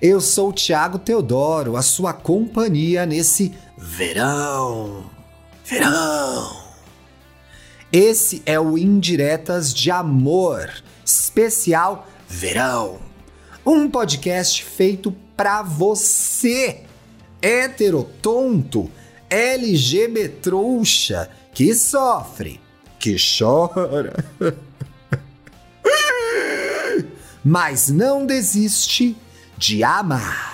Eu 0.00 0.20
sou 0.20 0.48
o 0.48 0.52
Thiago 0.52 0.98
Teodoro, 0.98 1.76
a 1.76 1.82
sua 1.82 2.14
companhia 2.14 3.04
nesse 3.04 3.52
verão. 3.76 5.04
Verão. 5.62 6.62
Esse 7.92 8.42
é 8.46 8.58
o 8.58 8.78
Indiretas 8.78 9.74
de 9.74 9.90
Amor, 9.90 10.72
especial 11.04 12.08
Verão. 12.26 12.98
Um 13.64 13.90
podcast 13.90 14.64
feito 14.64 15.14
pra 15.36 15.62
você, 15.62 16.80
hétero 17.42 18.08
tonto, 18.22 18.90
LGBT 19.28 20.28
trouxa, 20.40 21.28
que 21.52 21.74
sofre, 21.74 22.61
que 23.02 23.16
chora. 23.16 24.24
Mas 27.44 27.88
não 27.88 28.24
desiste 28.24 29.16
de 29.58 29.82
amar. 29.82 30.51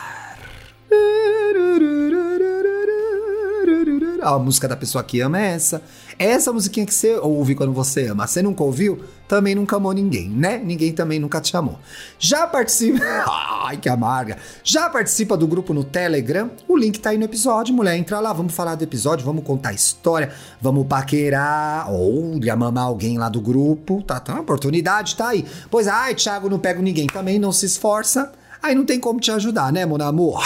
A 4.22 4.38
música 4.38 4.66
da 4.66 4.76
pessoa 4.76 5.02
que 5.04 5.20
ama 5.20 5.40
é 5.40 5.52
essa. 5.52 5.82
É 6.18 6.26
essa 6.26 6.52
musiquinha 6.52 6.84
que 6.84 6.94
você 6.94 7.16
ouve 7.16 7.54
quando 7.54 7.72
você 7.72 8.06
ama. 8.06 8.26
Você 8.26 8.42
nunca 8.42 8.62
ouviu? 8.62 9.00
Também 9.28 9.54
nunca 9.54 9.76
amou 9.76 9.92
ninguém, 9.92 10.28
né? 10.28 10.58
Ninguém 10.58 10.92
também 10.92 11.18
nunca 11.20 11.40
te 11.40 11.56
amou. 11.56 11.78
Já 12.18 12.46
participa. 12.46 13.04
Ai, 13.64 13.76
que 13.76 13.88
amarga. 13.88 14.38
Já 14.64 14.88
participa 14.88 15.36
do 15.36 15.46
grupo 15.46 15.74
no 15.74 15.84
Telegram? 15.84 16.50
O 16.66 16.76
link 16.76 16.98
tá 16.98 17.10
aí 17.10 17.18
no 17.18 17.24
episódio, 17.24 17.74
mulher. 17.74 17.96
Entra 17.96 18.18
lá, 18.20 18.32
vamos 18.32 18.54
falar 18.54 18.74
do 18.74 18.82
episódio, 18.82 19.24
vamos 19.24 19.44
contar 19.44 19.72
história, 19.72 20.32
vamos 20.60 20.86
paquerar 20.86 21.92
ou 21.92 22.40
mamar 22.56 22.84
alguém 22.84 23.18
lá 23.18 23.28
do 23.28 23.40
grupo. 23.40 24.02
Tá, 24.02 24.18
tá, 24.18 24.36
a 24.36 24.40
oportunidade 24.40 25.14
tá 25.14 25.28
aí. 25.28 25.44
Pois, 25.70 25.86
ai, 25.86 26.14
Thiago, 26.14 26.48
não 26.48 26.58
pego 26.58 26.82
ninguém 26.82 27.06
também, 27.06 27.38
não 27.38 27.52
se 27.52 27.66
esforça. 27.66 28.32
Aí 28.62 28.74
não 28.74 28.84
tem 28.84 28.98
como 28.98 29.20
te 29.20 29.30
ajudar, 29.30 29.72
né, 29.72 29.86
mon 29.86 30.02
amor? 30.02 30.42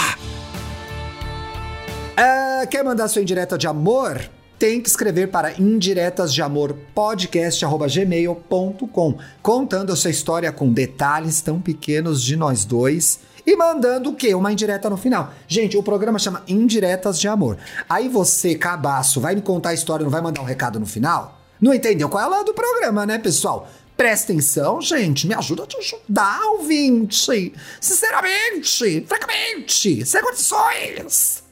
Ah, 2.15 2.67
quer 2.69 2.83
mandar 2.83 3.07
sua 3.07 3.23
indireta 3.23 3.57
de 3.57 3.65
amor? 3.65 4.29
Tem 4.59 4.79
que 4.79 4.87
escrever 4.87 5.31
para 5.31 5.59
indiretas 5.59 6.31
de 6.31 6.43
amor 6.43 6.77
podcast@gmail.com, 6.93 9.17
contando 9.41 9.91
a 9.91 9.95
sua 9.95 10.11
história 10.11 10.51
com 10.51 10.71
detalhes 10.71 11.41
tão 11.41 11.59
pequenos 11.59 12.21
de 12.21 12.35
nós 12.35 12.65
dois 12.65 13.21
e 13.45 13.57
mandando 13.57 14.11
o 14.11 14.15
quê? 14.15 14.33
Uma 14.35 14.53
indireta 14.53 14.91
no 14.91 14.95
final. 14.95 15.33
Gente, 15.47 15.75
o 15.75 15.81
programa 15.81 16.19
chama 16.19 16.43
Indiretas 16.47 17.19
de 17.19 17.27
Amor. 17.27 17.57
Aí 17.89 18.07
você, 18.07 18.53
cabaço, 18.55 19.19
vai 19.19 19.33
me 19.33 19.41
contar 19.41 19.69
a 19.69 19.73
história, 19.73 20.03
não 20.03 20.11
vai 20.11 20.21
mandar 20.21 20.41
um 20.41 20.45
recado 20.45 20.79
no 20.79 20.85
final? 20.85 21.41
Não 21.59 21.73
entendeu 21.73 22.09
qual 22.09 22.23
é 22.23 22.27
a 22.27 22.29
lá 22.29 22.43
do 22.43 22.53
programa, 22.53 23.07
né, 23.07 23.17
pessoal? 23.17 23.67
Presta 23.97 24.31
atenção, 24.31 24.79
gente. 24.81 25.25
Me 25.27 25.33
ajuda 25.33 25.63
a 25.63 25.67
te 25.67 25.77
ajudar, 25.77 26.39
ouvinte. 26.51 27.53
Sinceramente, 27.81 29.03
francamente, 29.07 30.05
sem 30.05 30.21
condições. 30.21 31.42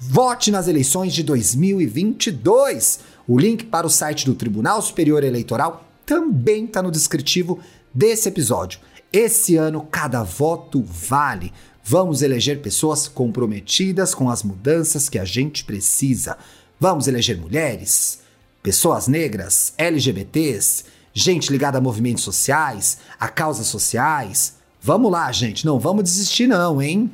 Vote 0.00 0.50
nas 0.50 0.66
eleições 0.66 1.12
de 1.12 1.22
2022. 1.22 3.00
O 3.28 3.38
link 3.38 3.66
para 3.66 3.86
o 3.86 3.90
site 3.90 4.24
do 4.24 4.34
Tribunal 4.34 4.80
Superior 4.80 5.22
Eleitoral 5.22 5.84
também 6.06 6.64
está 6.64 6.82
no 6.82 6.90
descritivo 6.90 7.60
desse 7.92 8.28
episódio. 8.28 8.80
Esse 9.12 9.56
ano, 9.56 9.86
cada 9.90 10.22
voto 10.22 10.82
vale. 10.82 11.52
Vamos 11.84 12.22
eleger 12.22 12.62
pessoas 12.62 13.06
comprometidas 13.06 14.14
com 14.14 14.30
as 14.30 14.42
mudanças 14.42 15.08
que 15.08 15.18
a 15.18 15.24
gente 15.24 15.64
precisa. 15.64 16.38
Vamos 16.78 17.06
eleger 17.06 17.38
mulheres, 17.38 18.20
pessoas 18.62 19.06
negras, 19.06 19.74
LGBTs 19.76 20.84
gente 21.12 21.50
ligada 21.50 21.78
a 21.78 21.80
movimentos 21.80 22.24
sociais, 22.24 22.98
a 23.18 23.28
causas 23.28 23.66
sociais. 23.66 24.54
Vamos 24.80 25.10
lá, 25.10 25.30
gente, 25.32 25.66
não 25.66 25.78
vamos 25.78 26.04
desistir 26.04 26.46
não, 26.46 26.80
hein? 26.80 27.10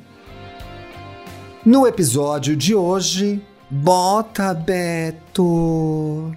No 1.67 1.85
episódio 1.85 2.57
de 2.57 2.77
hoje, 2.77 3.45
bota 3.69 4.55
Beto. 4.55 6.33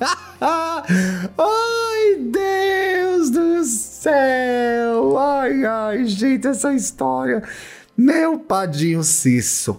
ai, 0.40 2.16
Deus 2.18 3.28
do 3.28 3.62
céu! 3.64 5.18
Ai, 5.18 5.62
ai, 5.62 6.06
gente, 6.06 6.48
essa 6.48 6.72
história. 6.72 7.46
Meu 7.94 8.38
padinho 8.38 9.04
Cisso. 9.04 9.78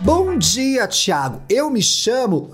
Bom 0.00 0.38
dia, 0.38 0.88
Thiago. 0.88 1.42
Eu 1.46 1.68
me 1.68 1.82
chamo. 1.82 2.50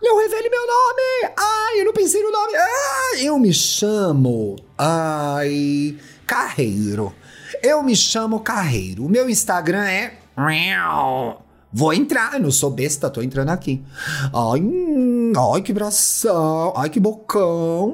Não 0.00 0.18
revele 0.18 0.48
meu 0.48 0.66
nome! 0.66 1.34
Ai, 1.38 1.80
eu 1.80 1.84
não 1.84 1.92
pensei 1.92 2.22
no 2.22 2.32
nome! 2.32 2.54
Ah, 2.56 3.18
eu 3.18 3.38
me 3.38 3.52
chamo. 3.52 4.56
Ai. 4.78 5.94
Carreiro. 6.26 7.12
Eu 7.62 7.82
me 7.82 7.94
chamo 7.94 8.40
Carreiro. 8.40 9.04
O 9.04 9.08
meu 9.08 9.28
Instagram 9.28 9.84
é. 9.84 10.14
Vou 11.72 11.92
entrar, 11.92 12.34
eu 12.34 12.40
não 12.40 12.50
sou 12.50 12.70
besta, 12.70 13.10
tô 13.10 13.20
entrando 13.20 13.50
aqui. 13.50 13.84
Ai, 14.32 14.62
ai 15.52 15.62
que 15.62 15.72
bração, 15.72 16.72
ai 16.74 16.88
que 16.88 16.98
bocão. 16.98 17.92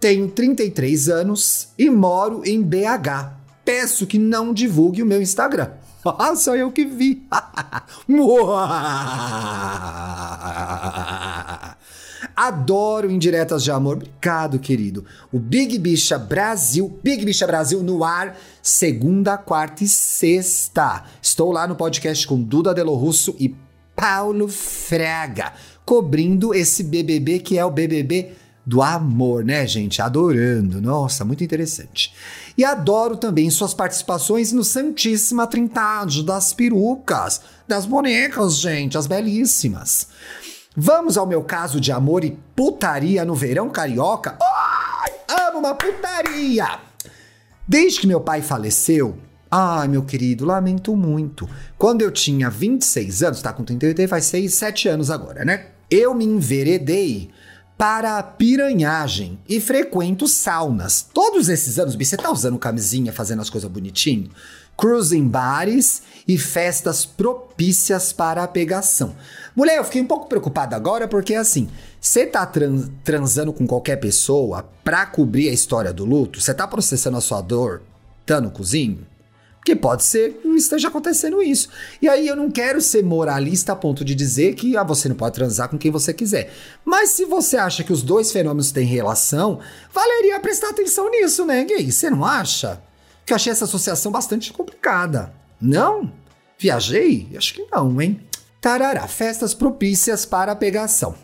Tenho 0.00 0.28
33 0.28 1.08
anos 1.08 1.68
e 1.78 1.90
moro 1.90 2.42
em 2.46 2.62
BH. 2.62 3.32
Peço 3.64 4.06
que 4.06 4.18
não 4.18 4.54
divulgue 4.54 5.02
o 5.02 5.06
meu 5.06 5.20
Instagram. 5.20 5.70
Ah, 6.18 6.36
só 6.36 6.54
eu 6.54 6.70
que 6.70 6.84
vi. 6.84 7.26
Adoro 12.34 13.10
indiretas 13.10 13.62
de 13.62 13.70
amor. 13.70 13.96
Obrigado, 13.96 14.58
querido. 14.58 15.04
O 15.32 15.38
Big 15.38 15.78
Bicha 15.78 16.18
Brasil, 16.18 16.98
Big 17.02 17.24
Bicha 17.24 17.46
Brasil 17.46 17.82
no 17.82 18.04
ar, 18.04 18.36
segunda, 18.62 19.36
quarta 19.36 19.84
e 19.84 19.88
sexta. 19.88 21.04
Estou 21.20 21.52
lá 21.52 21.66
no 21.66 21.76
podcast 21.76 22.26
com 22.26 22.40
Duda 22.42 22.74
Delo 22.74 22.94
Russo 22.94 23.34
e 23.38 23.54
Paulo 23.94 24.48
Fraga, 24.48 25.52
cobrindo 25.84 26.54
esse 26.54 26.82
BBB 26.82 27.38
que 27.38 27.58
é 27.58 27.64
o 27.64 27.70
BBB 27.70 28.32
do 28.66 28.80
amor, 28.82 29.44
né, 29.44 29.66
gente? 29.66 30.00
Adorando. 30.00 30.80
Nossa, 30.80 31.24
muito 31.24 31.44
interessante. 31.44 32.12
E 32.56 32.64
adoro 32.64 33.16
também 33.16 33.50
suas 33.50 33.74
participações 33.74 34.52
no 34.52 34.64
Santíssima 34.64 35.46
Trindade 35.46 36.22
das 36.22 36.54
perucas, 36.54 37.42
das 37.68 37.84
bonecas, 37.84 38.58
gente, 38.58 38.96
as 38.96 39.06
belíssimas. 39.06 40.08
Vamos 40.76 41.16
ao 41.16 41.24
meu 41.24 41.44
caso 41.44 41.80
de 41.80 41.92
amor 41.92 42.24
e 42.24 42.36
putaria 42.56 43.24
no 43.24 43.34
verão 43.34 43.70
carioca? 43.70 44.36
Ai, 44.42 45.12
amo 45.48 45.60
uma 45.60 45.74
putaria! 45.74 46.80
Desde 47.66 48.00
que 48.00 48.08
meu 48.08 48.20
pai 48.20 48.42
faleceu, 48.42 49.16
ai 49.48 49.86
meu 49.86 50.02
querido, 50.02 50.44
lamento 50.44 50.96
muito. 50.96 51.48
Quando 51.78 52.02
eu 52.02 52.10
tinha 52.10 52.50
26 52.50 53.22
anos, 53.22 53.40
tá 53.40 53.52
com 53.52 53.62
38, 53.62 54.08
faz 54.08 54.24
6, 54.24 54.52
7 54.52 54.88
anos 54.88 55.10
agora, 55.12 55.44
né? 55.44 55.66
Eu 55.88 56.12
me 56.12 56.24
enveredei 56.24 57.30
para 57.76 58.18
a 58.18 58.22
piranhagem 58.22 59.38
e 59.48 59.60
frequento 59.60 60.28
saunas. 60.28 61.06
Todos 61.12 61.48
esses 61.48 61.78
anos, 61.78 61.96
você 61.96 62.16
tá 62.16 62.30
usando 62.30 62.58
camisinha, 62.58 63.12
fazendo 63.12 63.42
as 63.42 63.50
coisas 63.50 63.70
bonitinho? 63.70 64.30
Cruising 64.76 65.28
bares 65.28 66.02
e 66.26 66.36
festas 66.38 67.04
propícias 67.04 68.12
para 68.12 68.42
a 68.42 68.48
pegação. 68.48 69.14
Mulher, 69.54 69.78
eu 69.78 69.84
fiquei 69.84 70.00
um 70.00 70.06
pouco 70.06 70.28
preocupada 70.28 70.74
agora 70.74 71.06
porque 71.06 71.34
assim, 71.34 71.68
você 72.00 72.26
tá 72.26 72.44
trans 72.44 72.90
transando 73.04 73.52
com 73.52 73.66
qualquer 73.66 73.96
pessoa 73.96 74.68
pra 74.82 75.06
cobrir 75.06 75.48
a 75.48 75.52
história 75.52 75.92
do 75.92 76.04
luto? 76.04 76.40
Você 76.40 76.52
tá 76.52 76.66
processando 76.66 77.16
a 77.16 77.20
sua 77.20 77.40
dor? 77.40 77.82
Tá 78.26 78.40
no 78.40 78.50
cozinho? 78.50 79.06
Porque 79.64 79.74
pode 79.74 80.04
ser 80.04 80.34
que 80.42 80.48
esteja 80.48 80.88
acontecendo 80.88 81.42
isso. 81.42 81.70
E 82.02 82.06
aí 82.06 82.28
eu 82.28 82.36
não 82.36 82.50
quero 82.50 82.82
ser 82.82 83.02
moralista 83.02 83.72
a 83.72 83.76
ponto 83.76 84.04
de 84.04 84.14
dizer 84.14 84.54
que 84.54 84.76
ah, 84.76 84.84
você 84.84 85.08
não 85.08 85.16
pode 85.16 85.34
transar 85.34 85.70
com 85.70 85.78
quem 85.78 85.90
você 85.90 86.12
quiser. 86.12 86.52
Mas 86.84 87.10
se 87.10 87.24
você 87.24 87.56
acha 87.56 87.82
que 87.82 87.92
os 87.92 88.02
dois 88.02 88.30
fenômenos 88.30 88.70
têm 88.70 88.84
relação, 88.84 89.60
valeria 89.90 90.38
prestar 90.38 90.68
atenção 90.68 91.10
nisso, 91.10 91.46
né, 91.46 91.64
gay? 91.64 91.90
Você 91.90 92.10
não 92.10 92.26
acha? 92.26 92.82
Que 93.24 93.32
eu 93.32 93.36
achei 93.36 93.50
essa 93.50 93.64
associação 93.64 94.12
bastante 94.12 94.52
complicada. 94.52 95.32
Não? 95.58 96.12
Viajei? 96.58 97.30
Acho 97.34 97.54
que 97.54 97.66
não, 97.72 98.02
hein? 98.02 98.20
Tarará, 98.60 99.08
festas 99.08 99.54
propícias 99.54 100.26
para 100.26 100.52
a 100.52 100.56
pegação. 100.56 101.14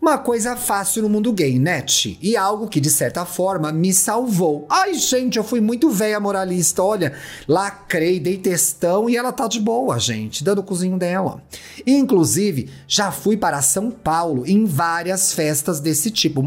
Uma 0.00 0.16
coisa 0.16 0.56
fácil 0.56 1.02
no 1.02 1.10
mundo 1.10 1.30
gay, 1.30 1.58
net. 1.58 2.18
E 2.22 2.34
algo 2.34 2.68
que, 2.68 2.80
de 2.80 2.88
certa 2.88 3.26
forma, 3.26 3.70
me 3.70 3.92
salvou. 3.92 4.64
Ai, 4.70 4.94
gente, 4.94 5.36
eu 5.36 5.44
fui 5.44 5.60
muito 5.60 5.90
velha 5.90 6.18
moralista. 6.18 6.82
Olha, 6.82 7.12
lacrei, 7.46 8.18
dei 8.18 8.38
testão 8.38 9.10
e 9.10 9.16
ela 9.16 9.30
tá 9.30 9.46
de 9.46 9.60
boa, 9.60 9.98
gente, 9.98 10.42
dando 10.42 10.60
o 10.60 10.64
cozinho 10.64 10.96
dela. 10.96 11.42
Inclusive, 11.86 12.70
já 12.88 13.12
fui 13.12 13.36
para 13.36 13.60
São 13.60 13.90
Paulo 13.90 14.46
em 14.46 14.64
várias 14.64 15.34
festas 15.34 15.80
desse 15.80 16.10
tipo. 16.10 16.42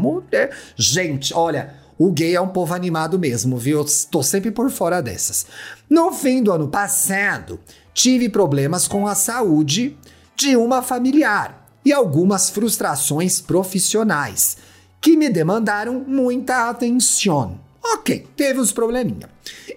Gente, 0.76 1.32
olha, 1.32 1.74
O 1.96 2.10
gay 2.10 2.34
é 2.34 2.40
um 2.40 2.48
povo 2.48 2.74
animado 2.74 3.20
mesmo, 3.20 3.56
viu? 3.56 3.78
Eu 3.78 3.86
tô 4.10 4.20
sempre 4.20 4.50
por 4.50 4.68
fora 4.68 5.00
dessas. 5.00 5.46
No 5.88 6.10
fim 6.12 6.42
do 6.42 6.50
ano 6.50 6.66
passado, 6.66 7.60
tive 7.92 8.28
problemas 8.28 8.88
com 8.88 9.06
a 9.06 9.14
saúde 9.14 9.96
de 10.36 10.56
uma 10.56 10.82
familiar 10.82 11.63
e 11.84 11.92
algumas 11.92 12.50
frustrações 12.50 13.40
profissionais 13.40 14.56
que 15.00 15.16
me 15.16 15.28
demandaram 15.28 16.04
muita 16.06 16.70
atenção. 16.70 17.60
Ok, 17.82 18.26
teve 18.34 18.58
uns 18.58 18.72
probleminha. 18.72 19.28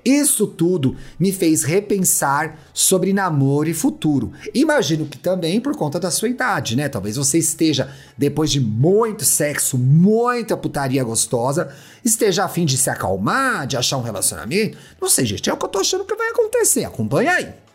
Isso 0.03 0.47
tudo 0.47 0.95
me 1.19 1.33
fez 1.33 1.63
repensar 1.63 2.57
sobre 2.73 3.11
namoro 3.11 3.67
e 3.67 3.73
futuro. 3.73 4.31
Imagino 4.53 5.05
que 5.05 5.17
também 5.17 5.59
por 5.59 5.75
conta 5.75 5.99
da 5.99 6.09
sua 6.09 6.29
idade, 6.29 6.77
né? 6.77 6.87
Talvez 6.87 7.17
você 7.17 7.37
esteja, 7.37 7.93
depois 8.17 8.49
de 8.49 8.61
muito 8.61 9.25
sexo, 9.25 9.77
muita 9.77 10.55
putaria 10.55 11.03
gostosa, 11.03 11.75
esteja 12.05 12.45
a 12.45 12.49
fim 12.49 12.65
de 12.65 12.77
se 12.77 12.89
acalmar, 12.89 13.67
de 13.67 13.75
achar 13.75 13.97
um 13.97 14.01
relacionamento. 14.01 14.77
Não 15.01 15.09
sei, 15.09 15.25
gente, 15.25 15.49
é 15.49 15.53
o 15.53 15.57
que 15.57 15.65
eu 15.65 15.69
tô 15.69 15.79
achando 15.79 16.05
que 16.05 16.15
vai 16.15 16.29
acontecer. 16.29 16.85
Acompanha 16.85 17.33
aí. 17.33 17.66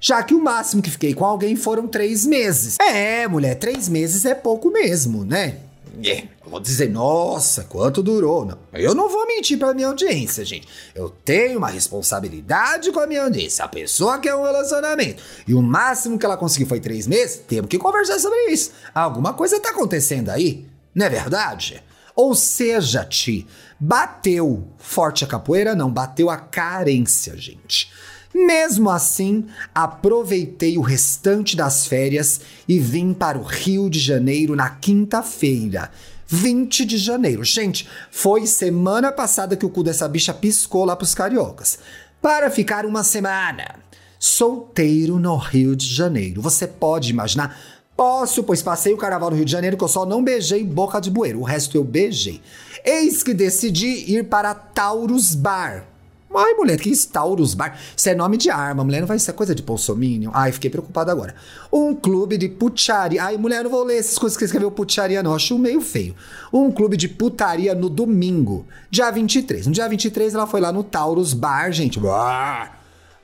Já 0.00 0.22
que 0.22 0.34
o 0.34 0.42
máximo 0.42 0.82
que 0.82 0.90
fiquei 0.90 1.14
com 1.14 1.24
alguém 1.24 1.56
foram 1.56 1.86
três 1.86 2.26
meses. 2.26 2.76
É, 2.80 3.26
mulher, 3.26 3.54
três 3.56 3.88
meses 3.88 4.24
é 4.24 4.34
pouco 4.34 4.70
mesmo, 4.70 5.24
né? 5.24 5.58
É, 6.04 6.24
vou 6.44 6.60
dizer, 6.60 6.90
nossa, 6.90 7.64
quanto 7.64 8.02
durou. 8.02 8.44
Não, 8.44 8.58
eu 8.74 8.94
não 8.94 9.08
vou 9.08 9.26
mentir 9.26 9.58
pra 9.58 9.72
minha 9.72 9.88
audiência, 9.88 10.44
gente. 10.44 10.68
Eu 10.94 11.08
tenho 11.08 11.58
uma 11.58 11.68
responsabilidade 11.68 12.92
com 12.92 13.00
a 13.00 13.06
minha 13.06 13.24
audiência. 13.24 13.64
A 13.64 13.68
pessoa 13.68 14.18
quer 14.18 14.34
um 14.34 14.42
relacionamento. 14.42 15.22
E 15.48 15.54
o 15.54 15.62
máximo 15.62 16.18
que 16.18 16.26
ela 16.26 16.36
conseguiu 16.36 16.68
foi 16.68 16.80
três 16.80 17.06
meses. 17.06 17.40
Temos 17.48 17.68
que 17.68 17.78
conversar 17.78 18.18
sobre 18.18 18.50
isso. 18.50 18.72
Alguma 18.94 19.32
coisa 19.32 19.60
tá 19.60 19.70
acontecendo 19.70 20.28
aí, 20.28 20.66
não 20.94 21.06
é 21.06 21.08
verdade? 21.08 21.82
Ou 22.14 22.34
seja, 22.34 23.04
Ti, 23.04 23.46
bateu 23.78 24.66
forte 24.78 25.24
a 25.24 25.26
capoeira? 25.26 25.74
Não, 25.74 25.90
bateu 25.90 26.30
a 26.30 26.36
carência, 26.36 27.36
gente. 27.36 27.90
Mesmo 28.36 28.90
assim, 28.90 29.46
aproveitei 29.74 30.76
o 30.76 30.82
restante 30.82 31.56
das 31.56 31.86
férias 31.86 32.42
e 32.68 32.78
vim 32.78 33.14
para 33.14 33.38
o 33.38 33.42
Rio 33.42 33.88
de 33.88 33.98
Janeiro 33.98 34.54
na 34.54 34.68
quinta-feira. 34.68 35.90
20 36.26 36.84
de 36.84 36.98
janeiro. 36.98 37.42
Gente, 37.42 37.88
foi 38.10 38.46
semana 38.46 39.10
passada 39.10 39.56
que 39.56 39.64
o 39.64 39.70
cu 39.70 39.82
dessa 39.82 40.06
bicha 40.06 40.34
piscou 40.34 40.84
lá 40.84 40.94
pros 40.94 41.14
cariocas. 41.14 41.78
Para 42.20 42.50
ficar 42.50 42.84
uma 42.84 43.02
semana. 43.02 43.76
Solteiro 44.18 45.18
no 45.18 45.36
Rio 45.38 45.74
de 45.74 45.86
Janeiro. 45.86 46.42
Você 46.42 46.66
pode 46.66 47.08
imaginar? 47.08 47.58
Posso, 47.96 48.44
pois 48.44 48.60
passei 48.60 48.92
o 48.92 48.98
carnaval 48.98 49.30
no 49.30 49.36
Rio 49.36 49.46
de 49.46 49.52
Janeiro 49.52 49.78
que 49.78 49.84
eu 49.84 49.88
só 49.88 50.04
não 50.04 50.22
beijei 50.22 50.62
boca 50.62 51.00
de 51.00 51.10
bueiro. 51.10 51.40
O 51.40 51.44
resto 51.44 51.78
eu 51.78 51.84
beijei. 51.84 52.42
Eis 52.84 53.22
que 53.22 53.32
decidi 53.32 54.12
ir 54.12 54.24
para 54.24 54.54
Taurus 54.54 55.34
Bar 55.34 55.95
Ai, 56.36 56.54
mulher, 56.54 56.78
que 56.78 56.94
Taurus 57.06 57.54
Bar. 57.54 57.78
Isso 57.96 58.08
é 58.08 58.14
nome 58.14 58.36
de 58.36 58.50
arma, 58.50 58.84
mulher. 58.84 59.00
Não 59.00 59.06
vai 59.06 59.18
ser 59.18 59.32
coisa 59.32 59.54
de 59.54 59.62
Bolsominion. 59.62 60.30
Ai, 60.34 60.52
fiquei 60.52 60.68
preocupado 60.68 61.10
agora. 61.10 61.34
Um 61.72 61.94
clube 61.94 62.36
de 62.36 62.48
putaria. 62.48 63.22
Ai, 63.22 63.36
mulher, 63.36 63.64
não 63.64 63.70
vou 63.70 63.84
ler 63.84 63.98
essas 63.98 64.18
coisas 64.18 64.36
que 64.36 64.44
escreveu 64.44 64.70
putaria, 64.70 65.22
não. 65.22 65.34
Acho 65.34 65.58
meio 65.58 65.80
feio. 65.80 66.14
Um 66.52 66.70
clube 66.70 66.96
de 66.96 67.08
putaria 67.08 67.74
no 67.74 67.88
domingo, 67.88 68.66
dia 68.90 69.10
23. 69.10 69.66
No 69.66 69.72
dia 69.72 69.88
23, 69.88 70.34
ela 70.34 70.46
foi 70.46 70.60
lá 70.60 70.70
no 70.70 70.84
Taurus 70.84 71.32
Bar, 71.32 71.72
gente. 71.72 72.00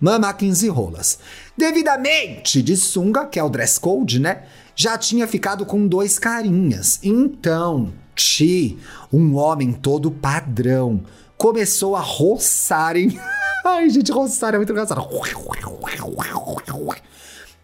Mamar 0.01 0.37
15 0.37 0.69
rolas. 0.69 1.19
Devidamente 1.57 2.61
de 2.63 2.77
sunga, 2.77 3.27
que 3.27 3.39
é 3.39 3.45
o 3.45 3.49
dress 3.49 3.79
code, 3.79 4.19
né? 4.19 4.43
Já 4.75 4.97
tinha 4.99 5.29
ficado 5.29 5.65
com 5.65 5.87
dois 5.87 6.19
carinhas. 6.19 6.99
Então, 7.03 7.93
Ti, 8.15 8.79
um 9.13 9.37
homem 9.37 9.73
todo 9.73 10.11
padrão 10.11 11.03
começou 11.43 11.97
a 11.97 12.01
roçar 12.01 12.97
em. 12.97 13.19
Ai, 13.67 13.91
gente, 13.91 14.13
roçar 14.13 14.55
é 14.55 14.59
muito 14.59 14.71
engraçado. 14.71 15.05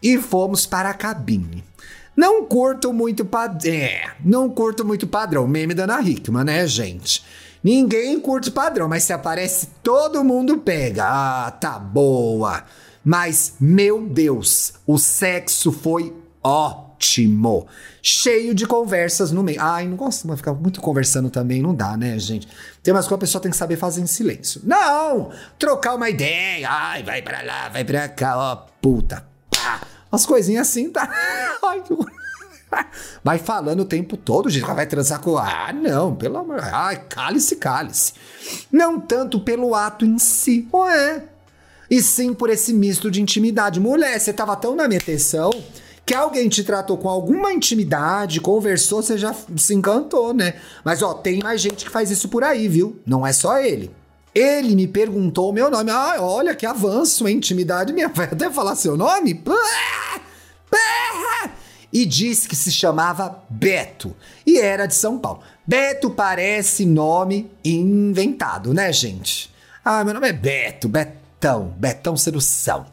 E 0.02 0.18
fomos 0.18 0.66
para 0.66 0.90
a 0.90 0.94
cabine. 0.94 1.62
Não 2.16 2.44
curto 2.44 2.92
muito 2.92 3.24
padrão. 3.24 3.72
É, 3.72 4.10
não 4.24 4.50
curto 4.50 4.84
muito 4.84 5.06
padrão. 5.06 5.46
Meme 5.46 5.74
da 5.74 5.84
Ana 5.84 6.02
Hickman, 6.02 6.42
né, 6.42 6.66
gente? 6.66 7.24
Ninguém 7.62 8.18
curte 8.18 8.50
padrão, 8.50 8.88
mas 8.88 9.04
se 9.04 9.12
aparece, 9.12 9.68
todo 9.80 10.24
mundo 10.24 10.58
pega. 10.58 11.04
Ah, 11.06 11.50
tá 11.52 11.78
boa. 11.78 12.64
Mas, 13.04 13.54
meu 13.60 14.02
Deus, 14.02 14.72
o 14.84 14.98
sexo 14.98 15.70
foi 15.70 16.12
ó 16.42 16.87
ótimo. 16.98 17.68
Cheio 18.02 18.54
de 18.54 18.66
conversas 18.66 19.30
no 19.30 19.42
meio. 19.42 19.60
Ai, 19.62 19.86
não 19.86 19.96
gosto 19.96 20.28
de 20.28 20.36
ficar 20.36 20.52
muito 20.52 20.80
conversando 20.80 21.30
também, 21.30 21.62
não 21.62 21.74
dá, 21.74 21.96
né, 21.96 22.18
gente? 22.18 22.48
Tem 22.82 22.92
umas 22.92 23.06
coisas 23.06 23.08
que 23.08 23.14
a 23.14 23.18
pessoa 23.18 23.42
tem 23.42 23.50
que 23.50 23.56
saber 23.56 23.76
fazer 23.76 24.00
em 24.00 24.06
silêncio. 24.06 24.60
Não! 24.64 25.30
Trocar 25.58 25.94
uma 25.94 26.10
ideia. 26.10 26.68
Ai, 26.68 27.02
vai 27.04 27.22
pra 27.22 27.42
lá, 27.42 27.68
vai 27.68 27.84
pra 27.84 28.08
cá, 28.08 28.36
ó, 28.36 28.56
puta. 28.82 29.24
Pá. 29.50 29.80
Umas 30.10 30.26
coisinhas 30.26 30.68
assim, 30.68 30.90
tá? 30.90 31.08
Ai, 31.64 31.82
que... 31.82 31.94
Vai 33.24 33.38
falando 33.38 33.80
o 33.80 33.84
tempo 33.84 34.16
todo, 34.16 34.50
gente. 34.50 34.66
Vai 34.66 34.86
transar 34.86 35.20
com. 35.20 35.38
Ah, 35.38 35.72
não, 35.72 36.14
pelo 36.14 36.36
amor. 36.36 36.60
Ai, 36.60 37.02
cale-se, 37.08 37.56
cale-se. 37.56 38.12
Não 38.70 39.00
tanto 39.00 39.40
pelo 39.40 39.74
ato 39.74 40.04
em 40.04 40.18
si. 40.18 40.68
Ué. 40.72 41.24
E 41.90 42.02
sim 42.02 42.34
por 42.34 42.50
esse 42.50 42.74
misto 42.74 43.10
de 43.10 43.22
intimidade. 43.22 43.80
Mulher, 43.80 44.18
você 44.18 44.34
tava 44.34 44.54
tão 44.54 44.76
na 44.76 44.86
minha 44.86 45.00
atenção 45.00 45.50
que 46.08 46.14
alguém 46.14 46.48
te 46.48 46.64
tratou 46.64 46.96
com 46.96 47.06
alguma 47.06 47.52
intimidade, 47.52 48.40
conversou, 48.40 49.02
você 49.02 49.18
já 49.18 49.36
se 49.58 49.74
encantou, 49.74 50.32
né? 50.32 50.54
Mas 50.82 51.02
ó, 51.02 51.12
tem 51.12 51.40
mais 51.40 51.60
gente 51.60 51.84
que 51.84 51.90
faz 51.90 52.10
isso 52.10 52.30
por 52.30 52.42
aí, 52.42 52.66
viu? 52.66 52.98
Não 53.04 53.26
é 53.26 53.32
só 53.34 53.58
ele. 53.58 53.94
Ele 54.34 54.74
me 54.74 54.88
perguntou 54.88 55.50
o 55.50 55.52
meu 55.52 55.70
nome. 55.70 55.90
Ah, 55.90 56.16
olha 56.20 56.54
que 56.54 56.64
avanço, 56.64 57.28
hein? 57.28 57.36
Intimidade 57.36 57.92
minha. 57.92 58.08
Vai 58.14 58.24
até 58.24 58.50
falar 58.50 58.74
seu 58.74 58.96
nome? 58.96 59.44
E 61.92 62.06
disse 62.06 62.48
que 62.48 62.56
se 62.56 62.72
chamava 62.72 63.44
Beto 63.50 64.16
e 64.46 64.58
era 64.58 64.86
de 64.86 64.94
São 64.94 65.18
Paulo. 65.18 65.42
Beto 65.66 66.08
parece 66.08 66.86
nome 66.86 67.50
inventado, 67.62 68.72
né, 68.72 68.90
gente? 68.94 69.52
Ah, 69.84 70.02
meu 70.04 70.14
nome 70.14 70.30
é 70.30 70.32
Beto, 70.32 70.88
Betão, 70.88 71.74
Betão 71.76 72.16
Sedução. 72.16 72.86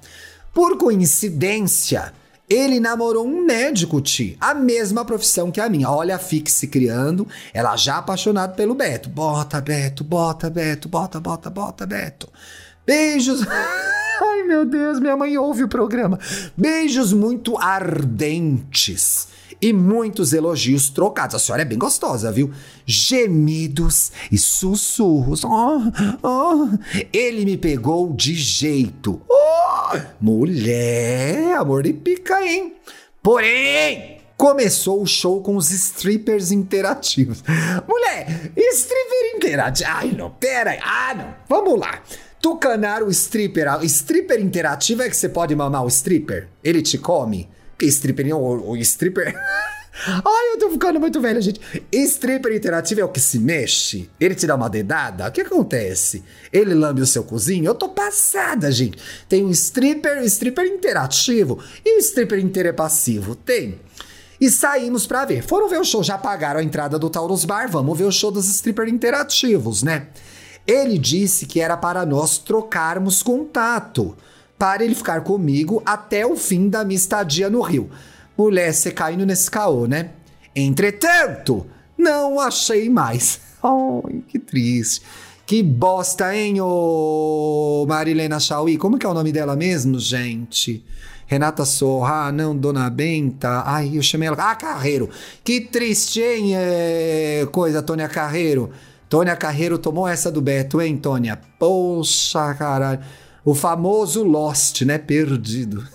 Por 0.53 0.77
coincidência, 0.77 2.11
ele 2.49 2.79
namorou 2.79 3.25
um 3.25 3.43
médico, 3.43 3.99
Ti, 4.01 4.37
a 4.39 4.53
mesma 4.53 5.03
profissão 5.03 5.51
que 5.51 5.59
a 5.59 5.69
minha. 5.69 5.89
Olha 5.89 6.15
a 6.15 6.19
Fix 6.19 6.53
se 6.53 6.67
criando, 6.67 7.27
ela 7.53 7.75
já 7.75 7.97
apaixonada 7.97 8.53
pelo 8.53 8.75
Beto. 8.75 9.09
Bota, 9.09 9.59
Beto, 9.59 10.03
bota, 10.03 10.49
Beto, 10.49 10.87
bota, 10.87 11.19
bota, 11.19 11.49
bota, 11.49 11.85
Beto. 11.85 12.29
Beijos. 12.85 13.41
Ai, 13.47 14.43
meu 14.43 14.65
Deus, 14.65 14.99
minha 14.99 15.17
mãe 15.17 15.37
ouve 15.37 15.63
o 15.63 15.67
programa. 15.67 16.19
Beijos 16.55 17.11
muito 17.11 17.57
ardentes 17.57 19.27
e 19.65 19.73
muitos 19.73 20.31
elogios 20.31 20.89
trocados. 20.89 21.35
A 21.35 21.39
senhora 21.39 21.63
é 21.63 21.65
bem 21.65 21.79
gostosa, 21.79 22.31
viu? 22.31 22.51
Gemidos 22.85 24.11
e 24.31 24.37
sussurros. 24.37 25.43
Oh, 25.43 25.81
oh. 26.21 26.67
Ele 27.11 27.43
me 27.45 27.57
pegou 27.57 28.13
de 28.13 28.35
jeito. 28.35 29.19
Oh, 29.27 29.97
mulher, 30.21 31.55
amor 31.57 31.81
de 31.81 31.93
pica, 31.93 32.45
hein? 32.45 32.75
Porém, 33.23 34.19
começou 34.37 35.01
o 35.01 35.07
show 35.07 35.41
com 35.41 35.55
os 35.55 35.71
strippers 35.71 36.51
interativos. 36.51 37.43
Mulher, 37.87 38.51
stripper 38.55 39.35
interativo. 39.35 39.89
Ai, 39.91 40.11
não, 40.15 40.29
pera 40.29 40.71
aí. 40.71 40.79
Ah, 40.83 41.15
não. 41.15 41.35
Vamos 41.49 41.79
lá. 41.79 42.03
Tucanar 42.39 43.01
o 43.01 43.09
stripper. 43.09 43.65
Stripper 43.81 44.39
interativo 44.39 45.01
é 45.01 45.09
que 45.09 45.17
você 45.17 45.27
pode 45.27 45.55
mamar 45.55 45.83
o 45.83 45.87
stripper? 45.87 46.49
Ele 46.63 46.83
te 46.83 46.99
come? 46.99 47.49
Stripper, 47.81 48.35
o, 48.35 48.71
o 48.71 48.77
stripper. 48.77 49.35
Ai, 50.07 50.53
eu 50.53 50.59
tô 50.59 50.69
ficando 50.71 50.99
muito 50.99 51.21
velha, 51.21 51.41
gente. 51.41 51.61
Stripper 51.91 52.53
interativo 52.53 53.01
é 53.01 53.05
o 53.05 53.09
que 53.09 53.19
se 53.19 53.39
mexe? 53.39 54.09
Ele 54.19 54.35
te 54.35 54.45
dá 54.45 54.55
uma 54.55 54.69
dedada? 54.69 55.27
O 55.27 55.31
que 55.31 55.41
acontece? 55.41 56.23
Ele 56.51 56.73
lambe 56.73 57.01
o 57.01 57.05
seu 57.05 57.23
cozinho? 57.23 57.65
Eu 57.65 57.75
tô 57.75 57.89
passada, 57.89 58.71
gente. 58.71 58.97
Tem 59.29 59.43
um 59.43 59.51
stripper, 59.51 60.21
stripper 60.23 60.65
interativo 60.65 61.63
e 61.83 61.95
um 61.95 61.99
stripper 61.99 62.39
inteiro 62.39 62.69
é 62.69 62.73
passivo. 62.73 63.35
Tem. 63.35 63.79
E 64.39 64.49
saímos 64.49 65.07
pra 65.07 65.23
ver. 65.23 65.41
Foram 65.41 65.69
ver 65.69 65.79
o 65.79 65.85
show, 65.85 66.03
já 66.03 66.17
pagaram 66.17 66.59
a 66.59 66.63
entrada 66.63 66.99
do 66.99 67.09
Taurus 67.09 67.45
Bar, 67.45 67.69
vamos 67.69 67.97
ver 67.97 68.03
o 68.03 68.11
show 68.11 68.31
dos 68.31 68.47
stripper 68.47 68.89
interativos, 68.89 69.81
né? 69.81 70.07
Ele 70.67 70.97
disse 70.97 71.45
que 71.45 71.61
era 71.61 71.77
para 71.77 72.05
nós 72.05 72.37
trocarmos 72.37 73.23
contato 73.23 74.15
para 74.57 74.83
ele 74.83 74.95
ficar 74.95 75.21
comigo 75.21 75.81
até 75.85 76.25
o 76.25 76.35
fim 76.35 76.69
da 76.69 76.83
minha 76.83 76.95
estadia 76.95 77.49
no 77.49 77.61
Rio. 77.61 77.89
Mulher, 78.37 78.73
você 78.73 78.91
caindo 78.91 79.25
nesse 79.25 79.49
caô, 79.49 79.87
né? 79.87 80.11
Entretanto, 80.55 81.65
não 81.97 82.39
achei 82.39 82.89
mais. 82.89 83.39
Ai, 83.63 84.23
que 84.27 84.39
triste. 84.39 85.01
Que 85.45 85.61
bosta, 85.61 86.35
hein, 86.35 86.59
ô 86.59 87.85
Marilena 87.87 88.39
Chauí? 88.39 88.77
Como 88.77 88.97
que 88.97 89.05
é 89.05 89.09
o 89.09 89.13
nome 89.13 89.31
dela 89.31 89.55
mesmo, 89.55 89.99
gente? 89.99 90.83
Renata 91.27 91.65
Sorra, 91.65 92.31
não, 92.31 92.55
Dona 92.55 92.89
Benta. 92.89 93.63
Ai, 93.65 93.91
eu 93.93 94.01
chamei 94.01 94.27
ela. 94.27 94.37
Ah, 94.39 94.55
Carreiro. 94.55 95.09
Que 95.43 95.61
triste, 95.61 96.21
hein, 96.21 96.55
é... 96.55 97.47
coisa, 97.51 97.81
Tônia 97.81 98.07
Carreiro. 98.07 98.71
Tônia 99.09 99.35
Carreiro 99.35 99.77
tomou 99.77 100.07
essa 100.07 100.31
do 100.31 100.41
Beto, 100.41 100.81
hein, 100.81 100.97
Tônia? 100.97 101.39
Poxa, 101.59 102.53
caralho. 102.55 102.99
O 103.45 103.53
famoso 103.53 104.23
Lost, 104.23 104.81
né? 104.81 104.97
Perdido. 104.97 105.87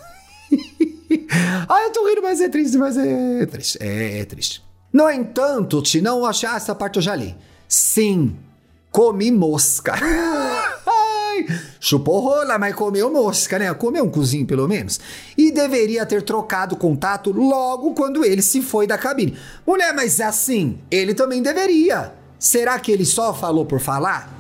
ah, 1.68 1.82
eu 1.82 1.90
tô 1.90 2.06
rindo, 2.08 2.22
mas 2.22 2.40
é 2.40 2.48
triste, 2.48 2.78
mas 2.78 2.96
é 2.96 3.44
triste. 3.44 3.76
É, 3.80 4.20
é 4.20 4.24
triste. 4.24 4.62
No 4.92 5.10
entanto, 5.10 5.82
te 5.82 6.00
não 6.00 6.24
achar 6.24 6.56
essa 6.56 6.76
parte 6.76 6.96
eu 6.96 7.02
já 7.02 7.16
li. 7.16 7.36
Sim, 7.68 8.36
comi 8.92 9.32
mosca. 9.32 9.94
Ai, 9.98 11.46
chupou 11.80 12.20
rola, 12.20 12.56
mas 12.56 12.72
comeu 12.76 13.12
mosca, 13.12 13.58
né? 13.58 13.74
Comeu 13.74 14.04
um 14.04 14.10
cozinho, 14.10 14.46
pelo 14.46 14.68
menos. 14.68 15.00
E 15.36 15.50
deveria 15.50 16.06
ter 16.06 16.22
trocado 16.22 16.76
contato 16.76 17.32
logo 17.32 17.94
quando 17.94 18.24
ele 18.24 18.42
se 18.42 18.62
foi 18.62 18.86
da 18.86 18.96
cabine. 18.96 19.36
Mulher, 19.66 19.92
mas 19.92 20.20
assim, 20.20 20.78
ele 20.88 21.14
também 21.14 21.42
deveria. 21.42 22.14
Será 22.38 22.78
que 22.78 22.92
ele 22.92 23.04
só 23.04 23.34
falou 23.34 23.66
por 23.66 23.80
falar? 23.80 24.39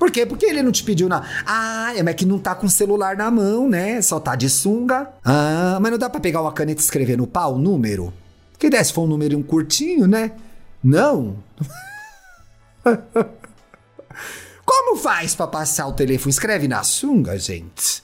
Por 0.00 0.10
quê? 0.10 0.24
Porque 0.24 0.46
ele 0.46 0.62
não 0.62 0.72
te 0.72 0.82
pediu 0.82 1.10
nada. 1.10 1.26
Ah, 1.44 1.92
é, 1.94 2.14
que 2.14 2.24
não 2.24 2.38
tá 2.38 2.54
com 2.54 2.66
o 2.66 2.70
celular 2.70 3.18
na 3.18 3.30
mão, 3.30 3.68
né? 3.68 4.00
Só 4.00 4.18
tá 4.18 4.34
de 4.34 4.48
sunga. 4.48 5.10
Ah, 5.22 5.76
mas 5.78 5.92
não 5.92 5.98
dá 5.98 6.08
pra 6.08 6.18
pegar 6.18 6.40
uma 6.40 6.54
caneta 6.54 6.80
e 6.80 6.84
escrever 6.84 7.18
no 7.18 7.26
pau 7.26 7.56
o 7.56 7.58
número? 7.58 8.10
Que 8.58 8.70
desse 8.70 8.94
for 8.94 9.02
um 9.02 9.06
número 9.06 9.36
um 9.36 9.42
curtinho, 9.42 10.06
né? 10.06 10.32
Não. 10.82 11.36
Como 14.64 14.96
faz 14.96 15.34
para 15.34 15.46
passar 15.46 15.86
o 15.86 15.92
telefone? 15.92 16.30
Escreve 16.30 16.66
na 16.66 16.82
sunga, 16.82 17.38
gente. 17.38 18.02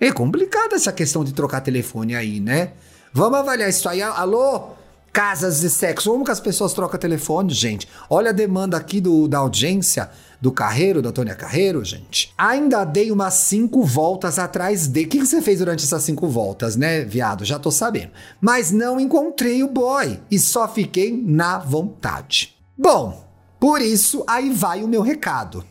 É 0.00 0.10
complicada 0.10 0.74
essa 0.74 0.90
questão 0.90 1.22
de 1.22 1.34
trocar 1.34 1.60
telefone 1.60 2.16
aí, 2.16 2.40
né? 2.40 2.72
Vamos 3.12 3.38
avaliar 3.38 3.68
isso 3.68 3.86
aí. 3.90 4.00
Alô? 4.00 4.70
Casas 5.12 5.60
de 5.60 5.68
sexo. 5.68 6.10
Como 6.10 6.24
que 6.24 6.30
as 6.30 6.40
pessoas 6.40 6.72
trocam 6.72 6.98
telefone, 6.98 7.52
gente? 7.52 7.86
Olha 8.08 8.30
a 8.30 8.32
demanda 8.32 8.74
aqui 8.78 9.02
do, 9.02 9.28
da 9.28 9.36
audiência 9.36 10.10
do 10.40 10.52
Carreiro, 10.52 11.02
da 11.02 11.12
Tônia 11.12 11.34
Carreiro, 11.34 11.84
gente. 11.84 12.32
Ainda 12.36 12.84
dei 12.84 13.10
umas 13.10 13.34
cinco 13.34 13.84
voltas 13.84 14.38
atrás 14.38 14.86
de. 14.86 15.04
O 15.04 15.08
que, 15.08 15.20
você 15.20 15.40
fez 15.42 15.58
durante 15.58 15.84
essas 15.84 16.02
cinco 16.02 16.28
voltas, 16.28 16.76
né, 16.76 17.04
viado? 17.04 17.44
Já 17.44 17.58
tô 17.58 17.70
sabendo. 17.70 18.10
Mas 18.40 18.70
não 18.70 19.00
encontrei 19.00 19.62
o 19.62 19.68
boy 19.68 20.20
e 20.30 20.38
só 20.38 20.68
fiquei 20.68 21.16
na 21.24 21.58
vontade. 21.58 22.54
Bom, 22.76 23.26
por 23.58 23.80
isso 23.80 24.24
aí 24.26 24.50
vai 24.50 24.82
o 24.82 24.88
meu 24.88 25.02
recado. 25.02 25.64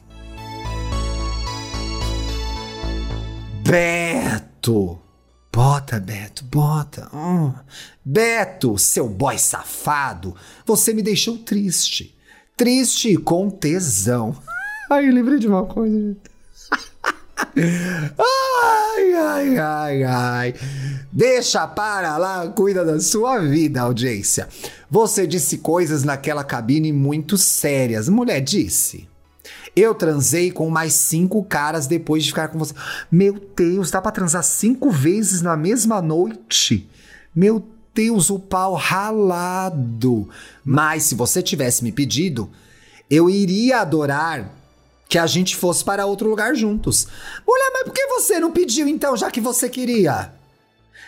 Beto! 3.64 5.00
Bota, 5.56 6.02
Beto, 6.02 6.44
bota. 6.44 7.10
Hum. 7.14 7.54
Beto, 8.04 8.78
seu 8.78 9.08
boy 9.08 9.38
safado, 9.38 10.36
você 10.66 10.94
me 10.94 11.02
deixou 11.02 11.38
triste. 11.38 12.14
Triste 12.58 13.16
com 13.16 13.50
tesão. 13.50 14.36
Ai, 14.90 15.10
lembrei 15.10 15.40
de 15.40 15.48
uma 15.48 15.66
coisa. 15.66 16.16
ai, 18.16 19.14
ai, 19.14 19.58
ai, 19.58 20.04
ai. 20.04 20.54
Deixa 21.12 21.68
para 21.68 22.18
lá, 22.18 22.48
cuida 22.50 22.84
da 22.86 23.00
sua 23.00 23.40
vida, 23.40 23.82
audiência. 23.82 24.48
Você 24.90 25.26
disse 25.26 25.58
coisas 25.58 26.04
naquela 26.04 26.44
cabine 26.44 26.92
muito 26.92 27.38
sérias. 27.38 28.08
Mulher 28.10 28.42
disse. 28.42 29.08
Eu 29.76 29.94
transei 29.94 30.52
com 30.52 30.70
mais 30.70 30.94
cinco 30.94 31.44
caras 31.44 31.86
depois 31.88 32.24
de 32.24 32.30
ficar 32.30 32.48
com 32.48 32.58
você. 32.58 32.74
Meu 33.12 33.42
Deus, 33.56 33.92
dá 33.92 34.02
pra 34.02 34.12
transar 34.12 34.44
cinco 34.44 34.90
vezes 34.90 35.42
na 35.42 35.58
mesma 35.58 36.02
noite? 36.02 36.90
Meu 37.36 37.62
Deus, 37.94 38.30
o 38.30 38.40
pau 38.40 38.74
ralado. 38.74 40.30
Mas 40.64 41.04
se 41.04 41.16
você 41.16 41.42
tivesse 41.42 41.84
me 41.84 41.92
pedido, 41.92 42.50
eu 43.10 43.30
iria 43.30 43.82
adorar 43.82 44.50
que 45.08 45.18
a 45.18 45.28
gente 45.28 45.56
fosse 45.56 45.84
para 45.84 46.06
outro 46.06 46.30
lugar 46.30 46.56
juntos. 46.56 47.08
Mulher, 47.48 47.72
mas 47.74 47.84
por 47.84 47.94
que 47.94 48.06
você 48.08 48.40
não 48.40 48.52
pediu 48.52 48.88
então, 48.88 49.16
já 49.16 49.30
que 49.30 49.42
você 49.42 49.70
queria? 49.70 50.32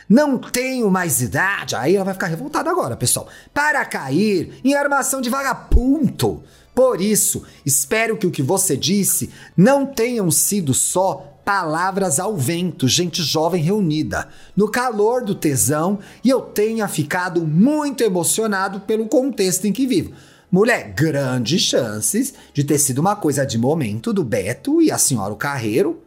Não 0.10 0.38
tenho 0.38 0.90
mais 0.90 1.22
idade. 1.22 1.76
Aí 1.76 1.96
ela 1.96 2.06
vai 2.06 2.14
ficar 2.14 2.28
revoltada 2.28 2.70
agora, 2.70 2.96
pessoal. 2.96 3.28
Para 3.54 3.84
cair 3.86 4.60
em 4.64 4.74
armação 4.74 5.20
de 5.20 5.30
vagabundo. 5.30 6.44
Por 6.74 7.02
isso, 7.02 7.44
espero 7.66 8.18
que 8.18 8.28
o 8.28 8.32
que 8.32 8.44
você 8.44 8.78
disse 8.78 9.32
não 9.56 9.86
tenham 9.86 10.30
sido 10.30 10.74
só 10.74 11.34
palavras 11.44 12.20
ao 12.20 12.36
vento, 12.36 12.88
gente 12.88 13.24
jovem 13.24 13.64
reunida, 13.64 14.28
no 14.54 14.70
calor 14.70 15.24
do 15.24 15.34
tesão, 15.34 15.98
e 16.22 16.30
eu 16.30 16.42
tenha 16.42 16.88
ficado 16.90 17.48
muito 17.48 18.04
emocionado 18.04 18.82
pelo 18.82 19.08
contexto 19.08 19.66
em 19.66 19.72
que 19.72 19.88
vivo. 19.88 20.14
Mulher, 20.50 20.94
grandes 20.94 21.62
chances 21.62 22.34
de 22.54 22.64
ter 22.64 22.78
sido 22.78 23.00
uma 23.00 23.18
coisa 23.18 23.46
de 23.46 23.58
momento 23.58 24.14
do 24.14 24.24
Beto 24.24 24.82
e 24.82 24.90
a 24.90 24.98
senhora 24.98 25.34
o 25.34 25.38
Carreiro. 25.38 26.02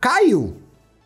Caiu, 0.00 0.56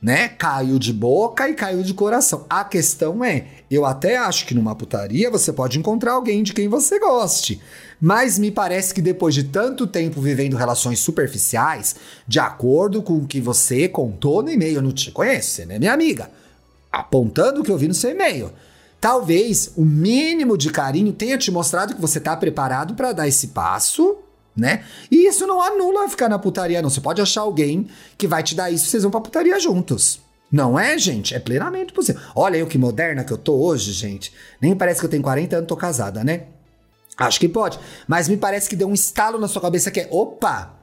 né? 0.00 0.28
Caiu 0.28 0.78
de 0.78 0.92
boca 0.92 1.49
e 1.49 1.54
caiu 1.54 1.83
de 1.83 1.92
coração. 1.92 2.47
A 2.49 2.62
questão 2.62 3.25
é, 3.25 3.47
eu 3.69 3.85
até 3.85 4.16
acho 4.16 4.47
que 4.47 4.54
numa 4.54 4.76
putaria 4.76 5.28
você 5.28 5.52
pode 5.52 5.76
encontrar 5.76 6.12
alguém 6.12 6.45
de 6.45 6.52
quem 6.52 6.69
você 6.69 7.00
goste. 7.00 7.61
Mas 8.00 8.38
me 8.38 8.50
parece 8.50 8.95
que 8.95 9.02
depois 9.02 9.35
de 9.35 9.45
tanto 9.45 9.85
tempo 9.85 10.21
vivendo 10.21 10.57
relações 10.57 11.00
superficiais, 11.00 11.97
de 12.28 12.38
acordo 12.38 13.02
com 13.02 13.16
o 13.16 13.26
que 13.26 13.40
você 13.40 13.88
contou 13.88 14.40
no 14.40 14.50
e-mail, 14.50 14.76
eu 14.76 14.83
não 14.83 14.92
te 14.92 15.11
conheço, 15.11 15.66
né, 15.66 15.81
minha 15.81 15.92
amiga? 15.92 16.31
Apontando 16.92 17.61
o 17.61 17.64
que 17.64 17.71
eu 17.71 17.78
vi 17.78 17.88
no 17.88 17.95
seu 17.95 18.11
e-mail. 18.11 18.52
Talvez 19.02 19.73
o 19.76 19.85
mínimo 19.85 20.56
de 20.56 20.71
carinho 20.71 21.12
tenha 21.12 21.37
te 21.37 21.50
mostrado 21.50 21.92
que 21.92 22.00
você 22.00 22.18
está 22.18 22.37
preparado 22.37 22.94
para 22.94 23.12
dar 23.12 23.26
esse 23.26 23.49
passo, 23.49 24.16
né? 24.56 24.85
E 25.11 25.26
isso 25.26 25.44
não 25.44 25.61
anula 25.61 26.09
ficar 26.09 26.28
na 26.28 26.38
putaria, 26.38 26.80
não. 26.80 26.88
Você 26.88 27.00
pode 27.00 27.21
achar 27.21 27.40
alguém 27.40 27.88
que 28.16 28.28
vai 28.28 28.44
te 28.44 28.54
dar 28.54 28.71
isso, 28.71 28.87
vocês 28.87 29.02
vão 29.02 29.11
pra 29.11 29.21
putaria 29.21 29.59
juntos. 29.59 30.21
Não 30.52 30.78
é, 30.78 30.97
gente? 30.97 31.35
É 31.35 31.40
plenamente 31.40 31.92
possível. 31.92 32.23
Olha 32.32 32.59
eu 32.59 32.66
que 32.68 32.78
moderna 32.78 33.25
que 33.25 33.32
eu 33.32 33.38
tô 33.38 33.54
hoje, 33.54 33.90
gente. 33.90 34.32
Nem 34.61 34.76
parece 34.76 35.00
que 35.00 35.06
eu 35.06 35.11
tenho 35.11 35.23
40 35.25 35.56
anos, 35.56 35.66
tô 35.66 35.76
casada, 35.76 36.23
né? 36.23 36.44
Acho 37.18 37.40
que 37.40 37.49
pode. 37.49 37.80
Mas 38.06 38.28
me 38.28 38.37
parece 38.37 38.71
que 38.71 38.76
deu 38.76 38.87
um 38.87 38.94
estalo 38.94 39.37
na 39.37 39.49
sua 39.49 39.61
cabeça 39.61 39.90
que 39.90 39.99
é: 39.99 40.09
opa, 40.12 40.76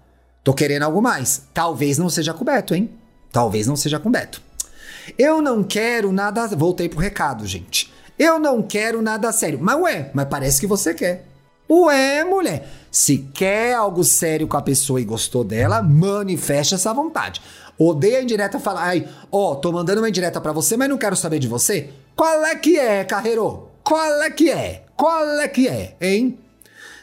tô 0.43 0.53
querendo 0.53 0.83
algo 0.83 1.01
mais. 1.01 1.43
Talvez 1.53 1.97
não 1.97 2.09
seja 2.09 2.33
coberto, 2.33 2.75
hein? 2.75 2.89
Talvez 3.31 3.65
não 3.65 3.77
seja 3.77 3.97
coberto. 3.97 4.41
Eu 5.17 5.41
não 5.41 5.63
quero 5.63 6.11
nada. 6.11 6.45
Voltei 6.47 6.89
pro 6.89 6.99
recado, 6.99 7.47
gente. 7.47 7.97
Eu 8.19 8.37
não 8.37 8.61
quero 8.61 9.01
nada 9.01 9.31
sério. 9.31 9.57
Mas 9.61 9.79
ué, 9.79 10.11
mas 10.13 10.27
parece 10.27 10.59
que 10.59 10.67
você 10.67 10.93
quer. 10.93 11.25
Ué, 11.69 12.23
mulher, 12.25 12.67
se 12.91 13.19
quer 13.33 13.73
algo 13.75 14.03
sério 14.03 14.47
com 14.47 14.57
a 14.57 14.61
pessoa 14.61 14.99
e 14.99 15.05
gostou 15.05 15.43
dela, 15.43 15.81
manifeste 15.81 16.75
essa 16.75 16.93
vontade. 16.93 17.41
Odeia 17.77 18.17
a 18.17 18.23
indireta 18.23 18.59
falar, 18.59 18.83
ai, 18.83 19.07
ó, 19.31 19.51
oh, 19.51 19.55
tô 19.55 19.71
mandando 19.71 20.01
uma 20.01 20.09
indireta 20.09 20.41
para 20.41 20.51
você, 20.51 20.75
mas 20.75 20.89
não 20.89 20.97
quero 20.97 21.15
saber 21.15 21.39
de 21.39 21.47
você. 21.47 21.91
Qual 22.15 22.43
é 22.43 22.55
que 22.55 22.77
é, 22.77 23.05
carreiro? 23.05 23.69
Qual 23.83 24.21
é 24.21 24.29
que 24.29 24.49
é? 24.49 24.83
Qual 24.97 25.39
é 25.39 25.47
que 25.47 25.69
é, 25.69 25.95
hein? 26.01 26.37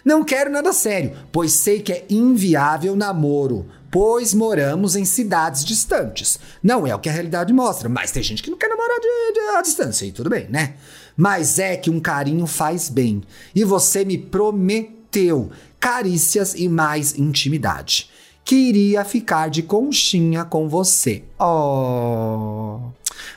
Não 0.04 0.22
quero 0.22 0.50
nada 0.50 0.72
sério, 0.72 1.16
pois 1.32 1.52
sei 1.52 1.80
que 1.80 1.92
é 1.92 2.04
inviável 2.10 2.94
namoro, 2.94 3.66
pois 3.98 4.34
moramos 4.34 4.94
em 4.94 5.06
cidades 5.06 5.64
distantes. 5.64 6.38
Não 6.62 6.86
é 6.86 6.94
o 6.94 6.98
que 6.98 7.08
a 7.08 7.12
realidade 7.12 7.50
mostra, 7.50 7.88
mas 7.88 8.10
tem 8.10 8.22
gente 8.22 8.42
que 8.42 8.50
não 8.50 8.58
quer 8.58 8.68
namorar 8.68 9.00
de, 9.00 9.32
de, 9.32 9.40
à 9.56 9.62
distância, 9.62 10.04
e 10.04 10.12
tudo 10.12 10.28
bem, 10.28 10.46
né? 10.50 10.74
Mas 11.16 11.58
é 11.58 11.78
que 11.78 11.88
um 11.88 11.98
carinho 11.98 12.46
faz 12.46 12.90
bem. 12.90 13.22
E 13.54 13.64
você 13.64 14.04
me 14.04 14.18
prometeu 14.18 15.50
carícias 15.80 16.52
e 16.54 16.68
mais 16.68 17.18
intimidade. 17.18 18.10
Queria 18.44 19.02
ficar 19.02 19.48
de 19.48 19.62
conchinha 19.62 20.44
com 20.44 20.68
você. 20.68 21.24
Oh. 21.40 22.80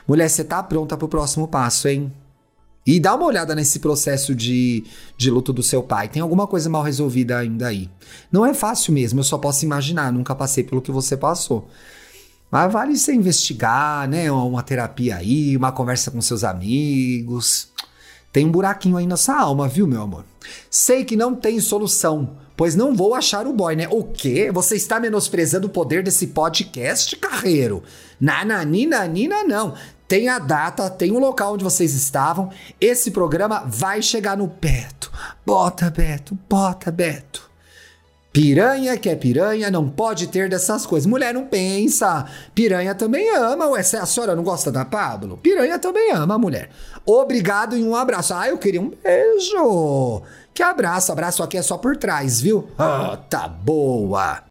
Mulher, 0.06 0.28
você 0.28 0.44
tá 0.44 0.62
pronta 0.62 0.94
pro 0.94 1.08
próximo 1.08 1.48
passo, 1.48 1.88
hein? 1.88 2.12
E 2.90 2.98
dá 2.98 3.14
uma 3.14 3.26
olhada 3.26 3.54
nesse 3.54 3.78
processo 3.78 4.34
de, 4.34 4.82
de 5.16 5.30
luto 5.30 5.52
do 5.52 5.62
seu 5.62 5.80
pai. 5.80 6.08
Tem 6.08 6.20
alguma 6.20 6.44
coisa 6.48 6.68
mal 6.68 6.82
resolvida 6.82 7.38
ainda 7.38 7.68
aí. 7.68 7.88
Não 8.32 8.44
é 8.44 8.52
fácil 8.52 8.92
mesmo, 8.92 9.20
eu 9.20 9.24
só 9.24 9.38
posso 9.38 9.64
imaginar, 9.64 10.12
nunca 10.12 10.34
passei 10.34 10.64
pelo 10.64 10.82
que 10.82 10.90
você 10.90 11.16
passou. 11.16 11.68
Mas 12.50 12.72
vale 12.72 12.96
você 12.96 13.14
investigar, 13.14 14.08
né? 14.08 14.28
Uma 14.32 14.60
terapia 14.64 15.14
aí, 15.14 15.56
uma 15.56 15.70
conversa 15.70 16.10
com 16.10 16.20
seus 16.20 16.42
amigos. 16.42 17.68
Tem 18.32 18.44
um 18.44 18.50
buraquinho 18.50 18.96
aí 18.96 19.06
nessa 19.06 19.36
alma, 19.36 19.68
viu, 19.68 19.86
meu 19.86 20.02
amor? 20.02 20.24
Sei 20.68 21.04
que 21.04 21.14
não 21.14 21.32
tem 21.32 21.60
solução, 21.60 22.38
pois 22.56 22.74
não 22.74 22.92
vou 22.92 23.14
achar 23.14 23.46
o 23.46 23.52
boy, 23.52 23.76
né? 23.76 23.86
O 23.88 24.02
quê? 24.02 24.50
Você 24.52 24.74
está 24.74 24.98
menosprezando 24.98 25.68
o 25.68 25.70
poder 25.70 26.02
desse 26.02 26.26
podcast, 26.26 27.14
carreiro? 27.14 27.84
Nananina, 28.20 29.06
nina, 29.06 29.44
não. 29.44 29.76
Tem 30.10 30.28
a 30.28 30.40
data, 30.40 30.90
tem 30.90 31.12
o 31.12 31.20
local 31.20 31.54
onde 31.54 31.62
vocês 31.62 31.94
estavam. 31.94 32.50
Esse 32.80 33.12
programa 33.12 33.62
vai 33.64 34.02
chegar 34.02 34.36
no 34.36 34.48
Beto. 34.48 35.08
Bota, 35.46 35.88
Beto, 35.88 36.36
bota, 36.48 36.90
Beto. 36.90 37.48
Piranha 38.32 38.96
que 38.96 39.08
é 39.08 39.14
piranha 39.14 39.70
não 39.70 39.88
pode 39.88 40.26
ter 40.26 40.48
dessas 40.48 40.84
coisas. 40.84 41.06
Mulher 41.06 41.32
não 41.32 41.46
pensa. 41.46 42.26
Piranha 42.52 42.92
também 42.92 43.32
ama. 43.36 43.68
Ué, 43.68 43.78
a 43.82 44.04
senhora 44.04 44.34
não 44.34 44.42
gosta 44.42 44.72
da 44.72 44.84
Pablo? 44.84 45.36
Piranha 45.36 45.78
também 45.78 46.10
ama, 46.10 46.36
mulher. 46.36 46.70
Obrigado 47.06 47.76
e 47.76 47.84
um 47.84 47.94
abraço. 47.94 48.34
Ah, 48.34 48.48
eu 48.48 48.58
queria 48.58 48.80
um 48.80 48.90
beijo. 48.90 50.22
Que 50.52 50.64
abraço. 50.64 51.12
Abraço 51.12 51.40
aqui 51.40 51.56
é 51.56 51.62
só 51.62 51.78
por 51.78 51.96
trás, 51.96 52.40
viu? 52.40 52.68
Ah, 52.76 53.16
tá 53.28 53.46
boa. 53.46 54.49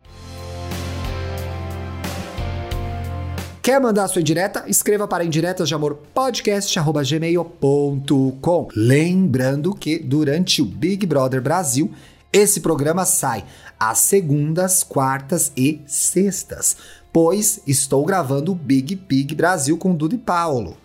Quer 3.70 3.80
mandar 3.80 4.08
sua 4.08 4.22
indireta? 4.22 4.64
Escreva 4.66 5.08
para 5.08 5.24
indiretas 5.24 5.68
de 5.68 5.76
amor 5.76 6.00
podcast@gmail.com. 6.12 8.68
Lembrando 8.76 9.76
que 9.76 10.00
durante 10.00 10.60
o 10.60 10.66
Big 10.66 11.06
Brother 11.06 11.40
Brasil, 11.40 11.92
esse 12.34 12.62
programa 12.62 13.06
sai 13.06 13.46
às 13.80 14.00
segundas, 14.00 14.82
quartas 14.82 15.52
e 15.56 15.82
sextas, 15.86 16.78
pois 17.14 17.62
estou 17.68 18.04
gravando 18.04 18.54
o 18.54 18.56
Big 18.56 18.96
Big 18.96 19.36
Brasil 19.36 19.78
com 19.78 19.94
Dudu 19.94 20.16
e 20.16 20.18
Paulo. 20.18 20.76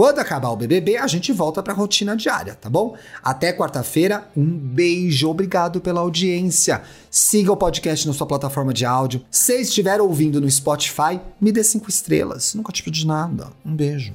Quando 0.00 0.18
acabar 0.18 0.48
o 0.48 0.56
BBB, 0.56 0.96
a 0.96 1.06
gente 1.06 1.30
volta 1.30 1.62
para 1.62 1.74
a 1.74 1.76
rotina 1.76 2.16
diária, 2.16 2.54
tá 2.54 2.70
bom? 2.70 2.96
Até 3.22 3.52
quarta-feira, 3.52 4.30
um 4.34 4.46
beijo, 4.46 5.28
obrigado 5.28 5.78
pela 5.78 6.00
audiência. 6.00 6.80
Siga 7.10 7.52
o 7.52 7.56
podcast 7.56 8.08
na 8.08 8.14
sua 8.14 8.26
plataforma 8.26 8.72
de 8.72 8.86
áudio. 8.86 9.22
Se 9.30 9.60
estiver 9.60 10.00
ouvindo 10.00 10.40
no 10.40 10.50
Spotify, 10.50 11.20
me 11.38 11.52
dê 11.52 11.62
cinco 11.62 11.90
estrelas. 11.90 12.54
Nunca 12.54 12.72
te 12.72 12.82
pedi 12.82 13.06
nada. 13.06 13.48
Um 13.62 13.76
beijo. 13.76 14.14